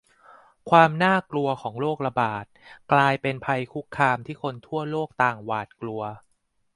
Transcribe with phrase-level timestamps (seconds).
[0.69, 2.45] ความน่ากลัวของโรคระบาด
[2.91, 6.01] กลายเป็นภัยคุกคามที่คนทั่วโลกต่างหวาดกลัว